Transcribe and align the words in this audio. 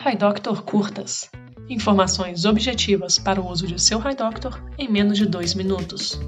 HiDoctor 0.00 0.62
Curtas. 0.62 1.28
Informações 1.68 2.44
objetivas 2.44 3.18
para 3.18 3.40
o 3.40 3.50
uso 3.50 3.66
de 3.66 3.82
seu 3.82 3.98
HiDoctor 3.98 4.62
em 4.78 4.88
menos 4.88 5.18
de 5.18 5.26
dois 5.26 5.54
minutos. 5.54 6.20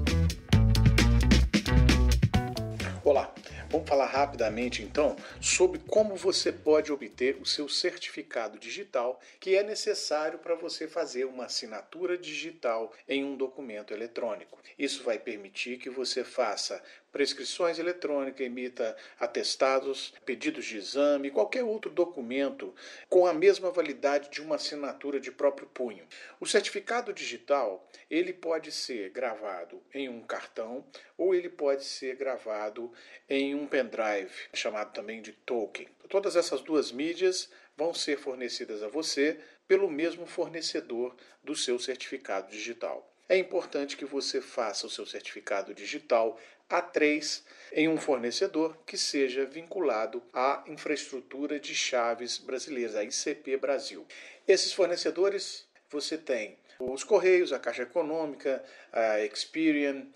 Vamos 3.71 3.87
falar 3.87 4.07
rapidamente 4.07 4.83
então 4.83 5.15
sobre 5.39 5.79
como 5.87 6.15
você 6.17 6.51
pode 6.51 6.91
obter 6.91 7.37
o 7.41 7.45
seu 7.45 7.69
certificado 7.69 8.59
digital 8.59 9.19
que 9.39 9.55
é 9.55 9.63
necessário 9.63 10.39
para 10.39 10.55
você 10.55 10.89
fazer 10.89 11.23
uma 11.23 11.45
assinatura 11.45 12.17
digital 12.17 12.91
em 13.07 13.23
um 13.23 13.37
documento 13.37 13.93
eletrônico. 13.93 14.59
Isso 14.77 15.03
vai 15.03 15.17
permitir 15.17 15.77
que 15.77 15.89
você 15.89 16.23
faça 16.23 16.83
prescrições 17.11 17.77
eletrônicas, 17.77 18.45
emita 18.45 18.95
atestados, 19.19 20.13
pedidos 20.25 20.65
de 20.65 20.77
exame, 20.77 21.29
qualquer 21.29 21.63
outro 21.63 21.91
documento 21.91 22.73
com 23.09 23.27
a 23.27 23.33
mesma 23.33 23.69
validade 23.69 24.29
de 24.29 24.41
uma 24.41 24.55
assinatura 24.55 25.19
de 25.19 25.31
próprio 25.31 25.67
punho. 25.67 26.05
O 26.39 26.45
certificado 26.45 27.13
digital, 27.13 27.87
ele 28.09 28.33
pode 28.33 28.71
ser 28.71 29.09
gravado 29.09 29.81
em 29.93 30.07
um 30.07 30.21
cartão 30.21 30.85
ou 31.17 31.35
ele 31.35 31.49
pode 31.49 31.83
ser 31.83 32.15
gravado 32.15 32.91
em 33.29 33.53
um 33.53 33.60
pendrive, 33.67 34.31
chamado 34.53 34.93
também 34.93 35.21
de 35.21 35.31
token. 35.31 35.87
Todas 36.09 36.35
essas 36.35 36.61
duas 36.61 36.91
mídias 36.91 37.49
vão 37.77 37.93
ser 37.93 38.17
fornecidas 38.17 38.83
a 38.83 38.87
você 38.87 39.39
pelo 39.67 39.89
mesmo 39.89 40.25
fornecedor 40.25 41.15
do 41.43 41.55
seu 41.55 41.79
certificado 41.79 42.51
digital 42.51 43.11
é 43.31 43.37
importante 43.37 43.95
que 43.95 44.03
você 44.03 44.41
faça 44.41 44.85
o 44.85 44.89
seu 44.89 45.05
certificado 45.05 45.73
digital 45.73 46.37
A3 46.69 47.41
em 47.71 47.87
um 47.87 47.97
fornecedor 47.97 48.77
que 48.85 48.97
seja 48.97 49.45
vinculado 49.45 50.21
à 50.33 50.65
infraestrutura 50.67 51.57
de 51.57 51.73
chaves 51.73 52.37
brasileiras, 52.37 52.93
a 52.93 53.05
ICP 53.05 53.55
Brasil. 53.55 54.05
Esses 54.45 54.73
fornecedores 54.73 55.65
você 55.89 56.17
tem 56.17 56.57
os 56.77 57.05
Correios, 57.05 57.53
a 57.53 57.59
Caixa 57.59 57.83
Econômica, 57.83 58.61
a 58.91 59.21
Experian 59.21 60.07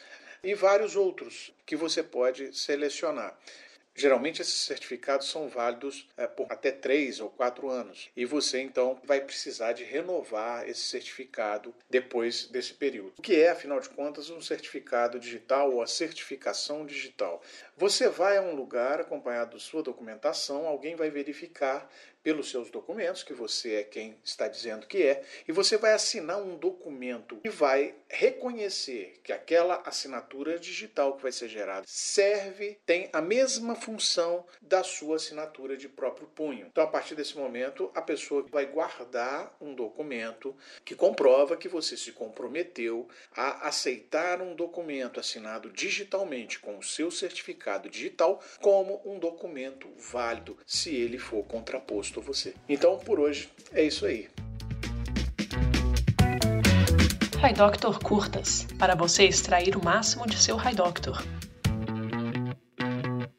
e 0.46 0.54
vários 0.54 0.96
outros 0.96 1.52
que 1.66 1.76
você 1.76 2.04
pode 2.04 2.56
selecionar. 2.56 3.36
Geralmente 3.98 4.42
esses 4.42 4.60
certificados 4.60 5.30
são 5.30 5.48
válidos 5.48 6.08
é, 6.18 6.28
por 6.28 6.52
até 6.52 6.70
três 6.70 7.22
ou 7.22 7.30
quatro 7.30 7.70
anos 7.70 8.10
e 8.14 8.26
você 8.26 8.60
então 8.60 9.00
vai 9.06 9.22
precisar 9.22 9.72
de 9.72 9.86
renovar 9.86 10.68
esse 10.68 10.82
certificado 10.82 11.74
depois 11.90 12.46
desse 12.48 12.74
período. 12.74 13.14
O 13.18 13.22
que 13.22 13.42
é, 13.42 13.50
afinal 13.50 13.80
de 13.80 13.88
contas, 13.88 14.30
um 14.30 14.42
certificado 14.42 15.18
digital 15.18 15.72
ou 15.72 15.82
a 15.82 15.88
certificação 15.88 16.86
digital? 16.86 17.42
Você 17.78 18.10
vai 18.10 18.38
a 18.38 18.42
um 18.42 18.54
lugar 18.54 19.00
acompanhado 19.00 19.58
de 19.58 19.64
sua 19.64 19.82
documentação, 19.82 20.68
alguém 20.68 20.98
vai 20.98 21.10
verificar 21.10 21.90
pelos 22.26 22.50
seus 22.50 22.72
documentos 22.72 23.22
que 23.22 23.36
você 23.36 23.76
é 23.76 23.84
quem 23.84 24.18
está 24.24 24.48
dizendo 24.48 24.88
que 24.88 25.04
é, 25.04 25.24
e 25.48 25.52
você 25.52 25.78
vai 25.78 25.94
assinar 25.94 26.42
um 26.42 26.58
documento 26.58 27.36
que 27.38 27.52
vai 27.52 27.94
reconhecer 28.10 29.20
que 29.24 29.32
aquela 29.32 29.84
assinatura 29.86 30.58
digital 30.58 31.16
que 31.16 31.22
vai 31.22 31.32
ser 31.32 31.48
gerada 31.48 31.86
serve, 31.86 32.80
tem 32.84 33.12
a 33.14 33.22
mesma 33.22 33.76
função 33.76 34.44
da 34.60 34.84
sua 34.84 35.18
assinatura 35.18 35.78
de 35.78 35.88
próprio 35.88 36.26
punho. 36.28 36.66
Então, 36.66 36.84
a 36.84 36.88
partir 36.88 37.14
desse 37.14 37.38
momento, 37.38 37.92
a 37.94 38.02
pessoa 38.02 38.44
vai 38.50 38.66
guardar 38.66 39.56
um 39.62 39.76
documento 39.76 40.56
que 40.84 40.96
comprova 40.96 41.56
que 41.56 41.68
você 41.68 41.96
se 41.96 42.12
comprometeu 42.12 43.08
a 43.36 43.68
aceitar 43.68 44.42
um 44.42 44.56
documento 44.56 45.20
assinado 45.20 45.70
digitalmente 45.70 46.58
com 46.58 46.80
o 46.80 46.84
seu 46.84 47.12
certificado 47.12 47.88
digital 47.88 48.42
como 48.62 49.00
um 49.06 49.20
documento 49.20 49.88
válido 49.96 50.58
se 50.66 50.96
ele 50.96 51.20
for 51.20 51.44
contraposto 51.44 52.15
a 52.20 52.24
você. 52.24 52.54
Então, 52.68 52.98
por 52.98 53.20
hoje 53.20 53.50
é 53.74 53.84
isso 53.84 54.06
aí. 54.06 54.28
HiDoctor 57.48 58.00
Curtas 58.00 58.66
para 58.80 58.96
você 58.96 59.26
extrair 59.26 59.76
o 59.76 59.84
máximo 59.84 60.26
de 60.26 60.38
seu 60.38 60.58
HiDoctor. 60.58 61.24